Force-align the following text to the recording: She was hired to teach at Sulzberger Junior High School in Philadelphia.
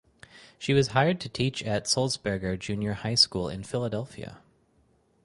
She 0.57 0.73
was 0.73 0.87
hired 0.97 1.19
to 1.21 1.29
teach 1.29 1.61
at 1.61 1.85
Sulzberger 1.85 2.57
Junior 2.57 2.93
High 2.93 3.13
School 3.13 3.47
in 3.49 3.61
Philadelphia. 3.63 4.39